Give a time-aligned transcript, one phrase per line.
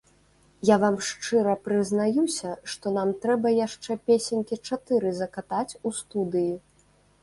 [0.69, 6.53] Я вам шчыра прызнаюся, што нам трэба яшчэ песенькі чатыры закатаць у студыі.